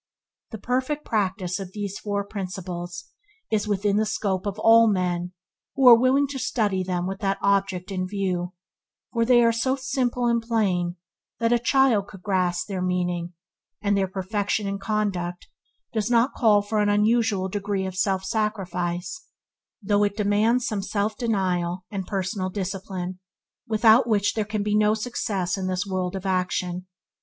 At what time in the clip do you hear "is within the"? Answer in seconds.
3.51-4.05